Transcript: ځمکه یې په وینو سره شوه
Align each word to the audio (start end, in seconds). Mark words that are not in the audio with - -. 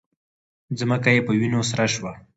ځمکه 0.79 1.09
یې 1.15 1.21
په 1.27 1.31
وینو 1.39 1.61
سره 1.71 1.85
شوه 1.93 2.11